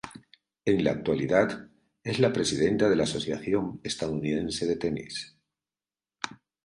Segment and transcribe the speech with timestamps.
[0.65, 1.67] En la actualidad
[2.03, 5.37] es la presidenta de la Asociación Estadounidense de Tenis.